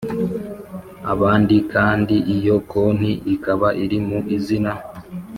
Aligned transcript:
abandi 1.13 1.55
kandi 1.73 2.15
iyo 2.35 2.55
konti 2.71 3.11
ikaba 3.33 3.67
iri 3.83 3.99
mu 4.07 4.19
izina. 4.35 4.71